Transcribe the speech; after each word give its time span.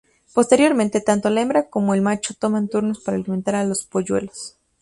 Posteriormente, 0.33 0.99
tanto 1.01 1.29
la 1.29 1.41
hembra 1.41 1.69
como 1.69 1.93
el 1.93 2.01
macho 2.01 2.33
toman 2.33 2.67
turnos 2.69 3.01
para 3.01 3.17
alimentar 3.17 3.53
a 3.53 3.65
los 3.65 3.85
polluelos. 3.85 4.57